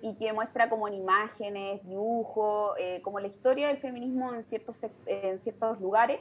y 0.01 0.15
que 0.15 0.33
muestra 0.33 0.69
como 0.69 0.87
en 0.87 0.95
imágenes, 0.95 1.83
dibujos, 1.87 2.73
eh, 2.79 3.01
como 3.01 3.19
la 3.19 3.27
historia 3.27 3.67
del 3.67 3.77
feminismo 3.77 4.33
en 4.33 4.43
ciertos, 4.43 4.79
en 5.05 5.39
ciertos 5.39 5.79
lugares. 5.79 6.19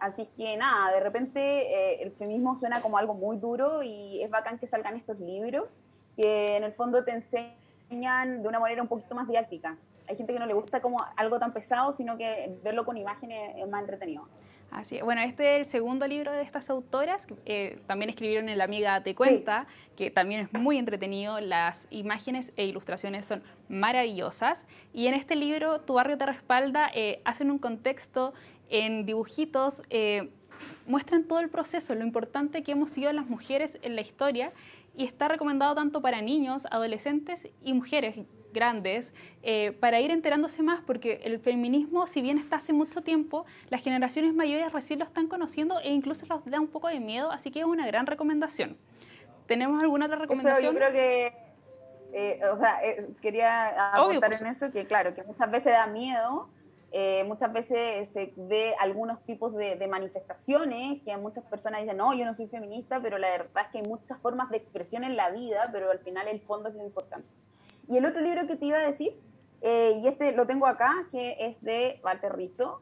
Así 0.00 0.28
que 0.36 0.56
nada, 0.56 0.92
de 0.92 1.00
repente 1.00 1.40
eh, 1.40 2.02
el 2.02 2.12
feminismo 2.12 2.56
suena 2.56 2.82
como 2.82 2.98
algo 2.98 3.14
muy 3.14 3.36
duro 3.36 3.82
y 3.82 4.22
es 4.22 4.30
bacán 4.30 4.58
que 4.58 4.66
salgan 4.66 4.96
estos 4.96 5.20
libros 5.20 5.78
que 6.16 6.56
en 6.56 6.64
el 6.64 6.72
fondo 6.72 7.04
te 7.04 7.12
enseñan 7.12 8.42
de 8.42 8.48
una 8.48 8.58
manera 8.58 8.82
un 8.82 8.88
poquito 8.88 9.14
más 9.14 9.28
didáctica. 9.28 9.76
Hay 10.08 10.16
gente 10.16 10.32
que 10.32 10.38
no 10.38 10.46
le 10.46 10.54
gusta 10.54 10.80
como 10.80 10.98
algo 11.16 11.38
tan 11.38 11.52
pesado, 11.52 11.92
sino 11.92 12.16
que 12.16 12.58
verlo 12.62 12.84
con 12.84 12.96
imágenes 12.96 13.54
es 13.56 13.68
más 13.68 13.80
entretenido. 13.80 14.26
Así 14.72 15.02
Bueno, 15.02 15.20
este 15.20 15.54
es 15.54 15.66
el 15.66 15.70
segundo 15.70 16.06
libro 16.06 16.32
de 16.32 16.40
estas 16.40 16.70
autoras. 16.70 17.26
Eh, 17.44 17.78
también 17.86 18.08
escribieron 18.08 18.48
en 18.48 18.56
La 18.56 18.64
Amiga 18.64 19.02
Te 19.02 19.14
Cuenta, 19.14 19.66
que 19.96 20.10
también 20.10 20.48
es 20.50 20.52
muy 20.58 20.78
entretenido. 20.78 21.40
Las 21.40 21.86
imágenes 21.90 22.52
e 22.56 22.64
ilustraciones 22.64 23.26
son 23.26 23.42
maravillosas. 23.68 24.66
Y 24.94 25.08
en 25.08 25.14
este 25.14 25.36
libro, 25.36 25.82
Tu 25.82 25.92
barrio 25.92 26.16
te 26.16 26.24
respalda, 26.24 26.90
eh, 26.94 27.20
hacen 27.26 27.50
un 27.50 27.58
contexto 27.58 28.32
en 28.70 29.04
dibujitos, 29.04 29.82
eh, 29.90 30.30
muestran 30.86 31.26
todo 31.26 31.40
el 31.40 31.50
proceso, 31.50 31.94
lo 31.94 32.04
importante 32.04 32.62
que 32.62 32.72
hemos 32.72 32.88
sido 32.88 33.12
las 33.12 33.26
mujeres 33.26 33.78
en 33.82 33.94
la 33.94 34.00
historia. 34.00 34.52
Y 34.96 35.04
está 35.04 35.28
recomendado 35.28 35.74
tanto 35.74 36.00
para 36.00 36.22
niños, 36.22 36.66
adolescentes 36.70 37.46
y 37.62 37.74
mujeres 37.74 38.16
grandes 38.52 39.12
eh, 39.42 39.72
para 39.72 40.00
ir 40.00 40.10
enterándose 40.10 40.62
más, 40.62 40.80
porque 40.86 41.20
el 41.24 41.38
feminismo, 41.38 42.06
si 42.06 42.22
bien 42.22 42.38
está 42.38 42.56
hace 42.56 42.72
mucho 42.72 43.02
tiempo, 43.02 43.44
las 43.70 43.82
generaciones 43.82 44.34
mayores 44.34 44.72
recién 44.72 44.98
lo 44.98 45.04
están 45.04 45.26
conociendo 45.26 45.80
e 45.80 45.90
incluso 45.90 46.26
los 46.26 46.44
da 46.44 46.60
un 46.60 46.68
poco 46.68 46.88
de 46.88 47.00
miedo, 47.00 47.30
así 47.30 47.50
que 47.50 47.60
es 47.60 47.64
una 47.64 47.86
gran 47.86 48.06
recomendación. 48.06 48.76
¿Tenemos 49.46 49.82
alguna 49.82 50.06
otra 50.06 50.18
recomendación? 50.18 50.72
yo 50.72 50.78
creo 50.78 50.92
que, 50.92 51.32
eh, 52.12 52.40
o 52.52 52.58
sea, 52.58 52.84
eh, 52.84 53.08
quería 53.20 53.94
aportar 53.94 54.30
pues. 54.30 54.40
en 54.42 54.46
eso 54.46 54.70
que, 54.70 54.86
claro, 54.86 55.14
que 55.14 55.22
muchas 55.24 55.50
veces 55.50 55.72
da 55.72 55.86
miedo. 55.86 56.48
muchas 57.26 57.50
veces 57.52 58.10
se 58.10 58.34
ve 58.36 58.74
algunos 58.78 59.24
tipos 59.24 59.54
de, 59.54 59.76
de, 59.76 59.86
manifestaciones 59.88 61.00
que 61.02 61.16
muchas 61.16 61.42
personas 61.44 61.80
dicen, 61.80 61.96
no, 61.96 62.12
yo 62.12 62.26
no 62.26 62.34
soy 62.34 62.48
feminista, 62.48 63.00
pero 63.00 63.16
la 63.16 63.30
verdad 63.30 63.64
es 63.64 63.72
que 63.72 63.78
hay 63.78 63.84
muchas 63.84 64.18
formas 64.18 64.50
de 64.50 64.58
expresión 64.58 65.02
en 65.02 65.16
la 65.16 65.30
vida, 65.30 65.70
pero 65.72 65.90
al 65.90 66.00
final 66.00 66.28
el 66.28 66.40
fondo 66.42 66.68
es 66.68 66.74
lo 66.74 66.84
importante. 66.84 67.28
Y 67.88 67.96
el 67.96 68.06
otro 68.06 68.20
libro 68.20 68.46
que 68.46 68.56
te 68.56 68.66
iba 68.66 68.78
a 68.78 68.86
decir, 68.86 69.18
eh, 69.60 70.00
y 70.02 70.08
este 70.08 70.32
lo 70.32 70.46
tengo 70.46 70.66
acá, 70.66 71.06
que 71.10 71.36
es 71.40 71.62
de 71.62 72.00
Walter 72.04 72.34
Rizzo, 72.34 72.80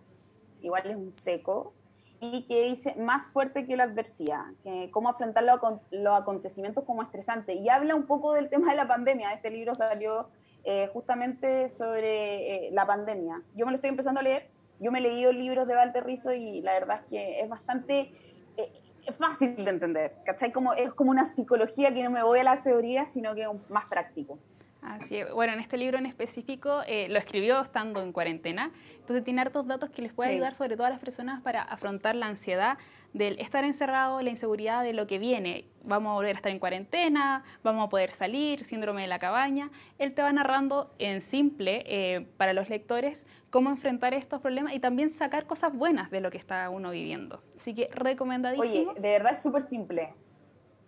igual 0.63 0.87
es 0.87 0.97
un 0.97 1.11
seco, 1.11 1.73
y 2.21 2.47
que 2.47 2.65
dice 2.65 2.95
más 2.97 3.29
fuerte 3.29 3.67
que 3.67 3.77
la 3.77 3.85
adversidad, 3.85 4.45
que 4.63 4.91
cómo 4.91 5.09
afrontar 5.09 5.45
los 5.45 6.21
acontecimientos 6.21 6.85
como 6.85 7.03
estresante. 7.03 7.55
Y 7.55 7.69
habla 7.71 7.95
un 7.95 8.07
poco 8.07 8.35
del 8.35 8.51
tema 8.51 8.71
de 8.71 8.77
la 8.77 8.87
pandemia. 8.87 9.33
Este 9.33 9.51
libro 9.51 9.75
salió 9.75 10.29
eh, 10.65 10.91
justamente 10.93 11.71
sobre 11.71 12.69
eh, 12.69 12.71
la 12.73 12.87
pandemia. 12.87 13.43
Yo 13.57 13.65
me 13.65 13.73
lo 13.73 13.77
estoy 13.77 13.91
empezando 13.91 14.21
a 14.21 14.23
leer. 14.23 14.51
Yo 14.81 14.93
me 14.93 14.99
he 14.99 15.03
leído 15.03 15.33
libros 15.33 15.67
de 15.67 15.75
Walter 15.75 16.05
Rizzo 16.05 16.33
y 16.33 16.61
la 16.61 16.73
verdad 16.73 17.01
es 17.03 17.09
que 17.09 17.41
es 17.41 17.49
bastante 17.49 18.13
es 18.57 19.17
fácil 19.17 19.57
de 19.57 19.71
entender. 19.71 20.15
¿Cachai? 20.25 20.53
Como, 20.53 20.75
es 20.75 20.93
como 20.95 21.11
una 21.11 21.25
psicología 21.25 21.93
que 21.95 22.03
no 22.03 22.11
me 22.11 22.23
voy 22.23 22.41
a 22.41 22.45
la 22.45 22.63
teoría, 22.63 23.07
sino 23.07 23.35
que 23.35 23.43
es 23.43 23.49
más 23.71 23.87
práctico. 23.87 24.39
Así 24.91 25.23
Bueno, 25.35 25.53
en 25.53 25.61
este 25.61 25.77
libro 25.77 25.99
en 25.99 26.07
específico 26.07 26.83
eh, 26.87 27.09
lo 27.09 27.19
escribió 27.19 27.61
estando 27.61 28.03
en 28.03 28.13
cuarentena, 28.13 28.73
entonces 28.99 29.25
tiene 29.25 29.41
hartos 29.41 29.67
datos 29.67 29.91
que 29.91 30.03
les 30.03 30.13
puede 30.13 30.31
ayudar 30.31 30.55
sobre 30.55 30.77
todo 30.77 30.87
a 30.87 30.91
las 30.91 30.99
personas 30.99 31.41
para 31.43 31.63
afrontar 31.63 32.17
la 32.17 32.27
ansiedad 32.27 32.77
del 33.13 33.39
estar 33.41 33.65
encerrado, 33.65 34.21
la 34.23 34.31
inseguridad 34.31 34.83
de 34.83 34.93
lo 34.93 35.07
que 35.07 35.19
viene. 35.19 35.67
Vamos 35.83 36.11
a 36.11 36.15
volver 36.15 36.35
a 36.35 36.39
estar 36.39 36.53
en 36.53 36.59
cuarentena, 36.59 37.45
vamos 37.63 37.87
a 37.87 37.89
poder 37.89 38.13
salir, 38.13 38.65
síndrome 38.65 39.03
de 39.03 39.09
la 39.09 39.19
cabaña. 39.19 39.71
Él 39.99 40.13
te 40.13 40.23
va 40.23 40.33
narrando 40.33 40.93
en 40.99 41.21
simple 41.21 41.85
eh, 41.87 42.27
para 42.37 42.53
los 42.53 42.69
lectores 42.69 43.27
cómo 43.51 43.71
enfrentar 43.71 44.15
estos 44.15 44.41
problemas 44.41 44.75
y 44.75 44.81
también 44.81 45.11
sacar 45.11 45.47
cosas 45.47 45.73
buenas 45.73 46.11
de 46.11 46.21
lo 46.21 46.31
que 46.31 46.39
está 46.39 46.69
uno 46.71 46.91
viviendo. 46.91 47.43
Así 47.57 47.75
que 47.75 47.89
recomendadísimo. 47.93 48.91
Oye, 48.91 49.01
de 49.01 49.11
verdad 49.11 49.33
es 49.33 49.43
súper 49.43 49.63
simple 49.63 50.15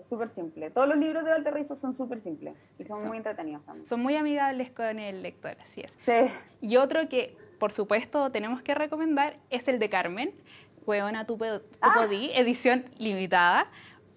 súper 0.03 0.29
simple. 0.29 0.71
Todos 0.71 0.89
los 0.89 0.97
libros 0.97 1.25
de 1.25 1.31
Walter 1.31 1.55
Rizzo 1.55 1.77
son 1.77 1.97
súper 1.97 2.21
simples 2.21 2.55
y 2.79 2.85
son, 2.85 3.07
muy 3.07 3.17
entretenidos 3.17 3.65
también. 3.65 3.87
Son 3.87 4.01
muy 4.01 4.17
amigables 4.17 4.71
con 4.71 4.99
el 4.99 5.23
lector, 5.23 5.57
así 5.63 5.81
es. 5.81 5.97
Sí. 6.05 6.31
Y 6.61 6.77
otro 6.77 7.09
que, 7.09 7.37
por 7.59 7.73
supuesto, 7.73 8.31
tenemos 8.31 8.63
que 8.63 8.75
recomendar 8.75 9.39
es 9.51 9.69
el 9.69 9.79
de 9.79 9.89
Carmen, 9.89 10.35
Hueona 10.87 11.27
tu, 11.27 11.39
ah. 11.81 12.07
edición 12.11 12.87
limitada. 12.99 13.67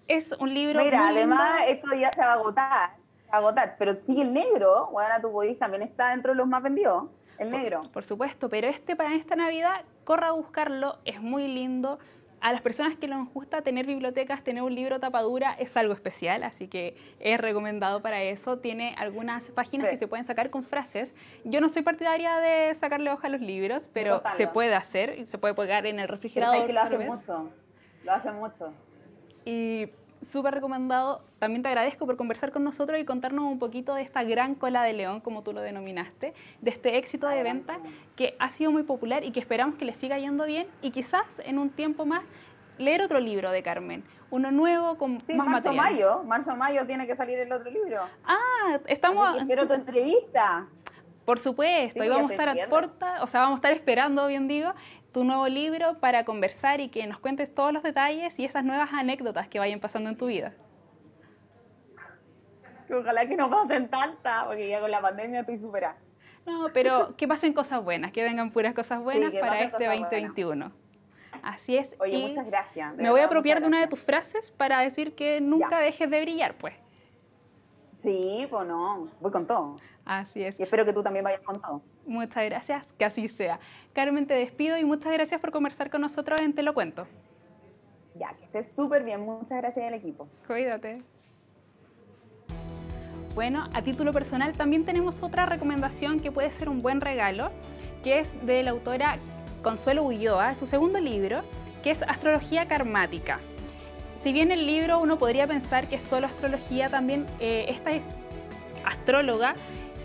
Es 0.08 0.32
un 0.32 0.54
libro 0.54 0.82
Mira, 0.82 1.08
además 1.08 1.60
esto 1.66 1.94
ya 1.94 2.12
se 2.12 2.20
va 2.20 2.32
a 2.32 2.34
agotar, 2.34 2.90
a 3.30 3.36
agotar, 3.36 3.76
pero 3.78 3.98
sigue 3.98 4.22
el 4.22 4.32
negro, 4.32 4.88
Hueona 4.90 5.20
tu 5.20 5.32
también 5.58 5.82
está 5.82 6.10
dentro 6.10 6.32
de 6.32 6.36
los 6.36 6.46
más 6.46 6.62
vendidos. 6.62 7.04
El 7.38 7.50
negro. 7.50 7.80
Por, 7.80 7.92
por, 7.92 8.04
supuesto, 8.04 8.48
pero 8.48 8.66
este 8.66 8.96
para 8.96 9.14
esta 9.14 9.36
Navidad, 9.36 9.84
corra 10.04 10.28
a 10.28 10.32
buscarlo, 10.32 10.98
es 11.04 11.20
muy 11.20 11.48
lindo 11.48 11.98
a 12.40 12.52
las 12.52 12.60
personas 12.60 12.94
que 12.94 13.08
les 13.08 13.18
gusta 13.32 13.62
tener 13.62 13.86
bibliotecas, 13.86 14.42
tener 14.42 14.62
un 14.62 14.74
libro 14.74 15.00
tapadura 15.00 15.54
es 15.54 15.76
algo 15.76 15.92
especial, 15.92 16.42
así 16.42 16.68
que 16.68 16.96
es 17.18 17.40
recomendado 17.40 18.02
para 18.02 18.22
eso. 18.22 18.58
Tiene 18.58 18.94
algunas 18.98 19.50
páginas 19.50 19.88
que 19.88 19.96
se 19.96 20.06
pueden 20.06 20.26
sacar 20.26 20.50
con 20.50 20.62
frases. 20.62 21.14
Yo 21.44 21.60
no 21.60 21.68
soy 21.68 21.82
partidaria 21.82 22.36
de 22.38 22.74
sacarle 22.74 23.10
hoja 23.10 23.28
a 23.28 23.30
los 23.30 23.40
libros, 23.40 23.88
pero 23.92 24.22
se 24.36 24.46
puede 24.46 24.74
hacer 24.74 25.26
se 25.26 25.38
puede 25.38 25.54
pegar 25.54 25.86
en 25.86 25.98
el 25.98 26.08
refrigerador. 26.08 26.66
que 26.66 26.72
lo 26.72 26.80
hace 26.80 26.98
mucho, 26.98 27.50
lo 28.04 28.12
hace 28.12 28.30
mucho. 28.32 28.72
Y 29.44 29.88
súper 30.22 30.54
recomendado. 30.54 31.22
También 31.38 31.62
te 31.62 31.68
agradezco 31.68 32.06
por 32.06 32.16
conversar 32.16 32.52
con 32.52 32.64
nosotros 32.64 32.98
y 33.00 33.04
contarnos 33.04 33.44
un 33.44 33.58
poquito 33.58 33.94
de 33.94 34.02
esta 34.02 34.24
gran 34.24 34.54
cola 34.54 34.82
de 34.82 34.92
león, 34.92 35.20
como 35.20 35.42
tú 35.42 35.52
lo 35.52 35.60
denominaste, 35.60 36.34
de 36.60 36.70
este 36.70 36.96
éxito 36.96 37.28
de 37.28 37.42
venta 37.42 37.78
que 38.16 38.36
ha 38.38 38.50
sido 38.50 38.72
muy 38.72 38.82
popular 38.82 39.24
y 39.24 39.30
que 39.30 39.40
esperamos 39.40 39.76
que 39.76 39.84
le 39.84 39.94
siga 39.94 40.18
yendo 40.18 40.44
bien 40.44 40.66
y 40.82 40.90
quizás 40.90 41.40
en 41.44 41.58
un 41.58 41.70
tiempo 41.70 42.06
más 42.06 42.22
leer 42.78 43.02
otro 43.02 43.20
libro 43.20 43.50
de 43.50 43.62
Carmen, 43.62 44.04
uno 44.30 44.50
nuevo 44.50 44.98
con 44.98 45.20
sí, 45.20 45.34
más 45.34 45.46
marzo, 45.46 45.72
mayo, 45.72 46.22
marzo 46.24 46.56
mayo 46.56 46.86
tiene 46.86 47.06
que 47.06 47.16
salir 47.16 47.38
el 47.38 47.52
otro 47.52 47.70
libro. 47.70 48.02
Ah, 48.24 48.78
estamos. 48.86 49.44
Quiero 49.46 49.66
tu 49.66 49.74
entrevista. 49.74 50.66
Por 51.24 51.40
supuesto, 51.40 52.04
y 52.04 52.08
vamos 52.08 52.30
a 52.30 52.34
estar 52.34 52.48
a 52.48 52.68
puerta, 52.68 53.20
o 53.20 53.26
sea, 53.26 53.40
vamos 53.40 53.56
a 53.56 53.58
estar 53.58 53.72
esperando, 53.72 54.28
bien 54.28 54.46
digo, 54.46 54.72
tu 55.16 55.24
nuevo 55.24 55.48
libro 55.48 55.98
para 55.98 56.26
conversar 56.26 56.82
y 56.82 56.90
que 56.90 57.06
nos 57.06 57.18
cuentes 57.18 57.54
todos 57.54 57.72
los 57.72 57.82
detalles 57.82 58.38
y 58.38 58.44
esas 58.44 58.64
nuevas 58.66 58.90
anécdotas 58.92 59.48
que 59.48 59.58
vayan 59.58 59.80
pasando 59.80 60.10
en 60.10 60.18
tu 60.18 60.26
vida. 60.26 60.52
Ojalá 62.92 63.26
que 63.26 63.34
no 63.34 63.48
pasen 63.48 63.88
tantas, 63.88 64.44
porque 64.44 64.68
ya 64.68 64.78
con 64.78 64.90
la 64.90 65.00
pandemia 65.00 65.40
estoy 65.40 65.56
superada. 65.56 65.96
No, 66.44 66.68
pero 66.74 67.16
que 67.16 67.26
pasen 67.26 67.54
cosas 67.54 67.82
buenas, 67.82 68.12
que 68.12 68.22
vengan 68.22 68.50
puras 68.50 68.74
cosas 68.74 69.02
buenas 69.02 69.32
para 69.32 69.62
este 69.62 69.86
2021. 69.86 70.70
Así 71.42 71.78
es. 71.78 71.96
Oye, 71.98 72.28
muchas 72.28 72.44
gracias. 72.44 72.94
Me 72.96 73.08
voy 73.08 73.22
a 73.22 73.24
apropiar 73.24 73.62
de 73.62 73.68
una 73.68 73.80
de 73.80 73.86
tus 73.86 74.00
frases 74.00 74.50
para 74.50 74.80
decir 74.80 75.14
que 75.14 75.40
nunca 75.40 75.78
dejes 75.78 76.10
de 76.10 76.20
brillar, 76.20 76.58
pues. 76.58 76.74
Sí, 77.96 78.46
pues 78.50 78.68
no, 78.68 79.08
voy 79.22 79.32
con 79.32 79.46
todo. 79.46 79.78
Así 80.06 80.44
es. 80.44 80.58
Y 80.60 80.62
espero 80.62 80.84
que 80.84 80.92
tú 80.92 81.02
también 81.02 81.24
vayas 81.24 81.40
con 81.40 81.60
todo. 81.60 81.82
Muchas 82.06 82.44
gracias, 82.44 82.92
que 82.92 83.04
así 83.04 83.28
sea. 83.28 83.58
Carmen, 83.92 84.26
te 84.26 84.34
despido 84.34 84.78
y 84.78 84.84
muchas 84.84 85.12
gracias 85.12 85.40
por 85.40 85.50
conversar 85.50 85.90
con 85.90 86.00
nosotros 86.00 86.40
en 86.40 86.54
Te 86.54 86.62
lo 86.62 86.72
cuento. 86.72 87.08
Ya, 88.14 88.32
que 88.38 88.44
estés 88.44 88.72
súper 88.72 89.02
bien. 89.02 89.20
Muchas 89.22 89.58
gracias 89.58 89.84
al 89.86 89.94
equipo. 89.94 90.28
Cuídate. 90.46 91.02
Bueno, 93.34 93.68
a 93.74 93.82
título 93.82 94.12
personal 94.12 94.52
también 94.56 94.84
tenemos 94.84 95.22
otra 95.22 95.44
recomendación 95.44 96.20
que 96.20 96.32
puede 96.32 96.50
ser 96.50 96.68
un 96.68 96.80
buen 96.80 97.00
regalo, 97.00 97.50
que 98.02 98.20
es 98.20 98.32
de 98.46 98.62
la 98.62 98.70
autora 98.70 99.18
Consuelo 99.62 100.04
Ulloa, 100.04 100.54
su 100.54 100.66
segundo 100.66 101.00
libro, 101.00 101.42
que 101.82 101.90
es 101.90 102.02
Astrología 102.02 102.66
Karmática. 102.68 103.40
Si 104.22 104.32
bien 104.32 104.52
el 104.52 104.66
libro 104.66 105.00
uno 105.00 105.18
podría 105.18 105.46
pensar 105.46 105.88
que 105.88 105.96
es 105.96 106.02
solo 106.02 106.28
astrología, 106.28 106.88
también 106.88 107.26
eh, 107.40 107.66
esta 107.68 107.90
astróloga 108.84 109.56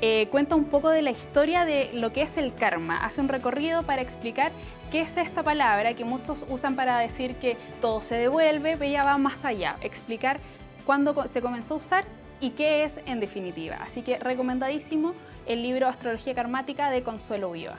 eh, 0.02 0.28
cuenta 0.30 0.56
un 0.56 0.66
poco 0.66 0.90
de 0.90 1.04
la 1.04 1.12
historia 1.12 1.64
de 1.64 1.92
lo 1.94 2.12
que 2.12 2.24
es 2.24 2.38
el 2.38 2.56
karma. 2.56 3.06
Hace 3.06 3.22
un 3.22 3.28
recorrido 3.28 3.84
para 3.84 4.02
explicar 4.02 4.52
qué 4.90 5.02
es 5.02 5.16
esta 5.18 5.44
palabra 5.44 5.94
que 5.94 6.06
muchos 6.06 6.44
usan 6.50 6.76
para 6.76 6.98
decir 6.98 7.36
que 7.36 7.56
todo 7.80 8.02
se 8.02 8.16
devuelve, 8.16 8.78
pero 8.78 8.86
ella 8.90 9.04
va 9.04 9.18
más 9.20 9.46
allá, 9.46 9.78
explicar 9.82 10.40
cuándo 10.86 11.28
se 11.32 11.42
comenzó 11.42 11.76
a 11.76 11.78
usar 11.78 12.06
y 12.40 12.52
qué 12.52 12.84
es 12.84 13.00
en 13.06 13.20
definitiva. 13.20 13.78
Así 13.80 14.02
que 14.02 14.18
recomendadísimo 14.18 15.14
el 15.46 15.62
libro 15.62 15.88
Astrología 15.88 16.34
Karmática 16.34 16.90
de 16.90 17.04
Consuelo 17.04 17.52
Viva. 17.52 17.76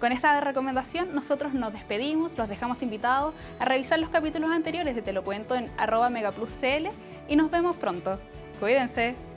Con 0.00 0.12
esta 0.12 0.40
recomendación 0.40 1.14
nosotros 1.14 1.52
nos 1.52 1.72
despedimos, 1.72 2.36
los 2.36 2.48
dejamos 2.48 2.82
invitados 2.82 3.34
a 3.60 3.66
revisar 3.66 4.00
los 4.00 4.08
capítulos 4.08 4.50
anteriores 4.50 4.96
de 4.96 5.02
Te 5.02 5.12
lo 5.12 5.22
cuento 5.22 5.54
en 5.54 5.70
arroba 5.76 6.08
megapluscl 6.08 6.88
y 7.28 7.36
nos 7.36 7.50
vemos 7.50 7.76
pronto. 7.76 8.18
Cuídense. 8.58 9.29